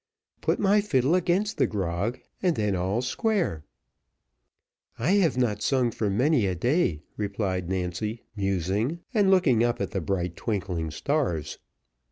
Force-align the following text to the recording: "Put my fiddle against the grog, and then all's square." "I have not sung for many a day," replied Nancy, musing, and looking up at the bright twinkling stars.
"Put 0.41 0.57
my 0.57 0.81
fiddle 0.81 1.13
against 1.13 1.59
the 1.59 1.67
grog, 1.67 2.17
and 2.41 2.55
then 2.55 2.75
all's 2.75 3.05
square." 3.05 3.63
"I 4.97 5.11
have 5.11 5.37
not 5.37 5.61
sung 5.61 5.91
for 5.91 6.09
many 6.09 6.47
a 6.47 6.55
day," 6.55 7.03
replied 7.17 7.69
Nancy, 7.69 8.23
musing, 8.35 9.01
and 9.13 9.29
looking 9.29 9.63
up 9.63 9.79
at 9.79 9.91
the 9.91 10.01
bright 10.01 10.35
twinkling 10.35 10.89
stars. 10.89 11.59